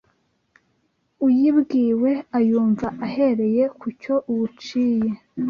Uyibwiwe 1.25 2.11
ayumva 2.37 2.87
ahereye 3.05 3.63
ku 3.79 3.87
cyo 4.01 4.15
uwuciye 4.31 5.09